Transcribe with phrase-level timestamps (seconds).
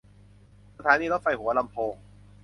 [0.77, 1.95] สถานีรถไฟหัวลำโพง